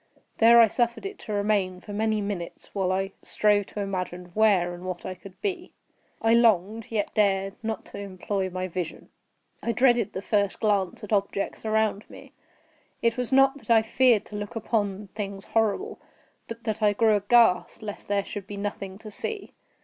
[0.39, 4.73] There I suffered it to remain for many minutes, while I strove to imagine where
[4.73, 5.73] and what I could be.
[6.23, 9.09] I longed, yet dared not to employ my vision.
[9.61, 12.33] I dreaded the first glance at objects around me.
[13.03, 15.99] It was not that I feared to look upon things horrible,
[16.47, 19.51] but that I grew aghast lest there should be nothing to see.